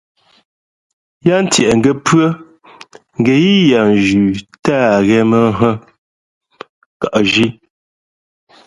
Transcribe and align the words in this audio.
Yáá 1.27 1.41
ntieʼ 1.45 1.71
ngαh 1.77 1.97
pʉ́ά 2.05 2.27
ngα̌ 3.19 3.35
yīī 3.43 3.67
ya 3.71 3.79
ndū 3.89 4.19
tα 4.65 4.73
á 4.95 5.05
ghen 5.07 5.25
mα 5.31 5.39
nhᾱ, 5.57 5.69
nkαʼzhi. 6.95 7.45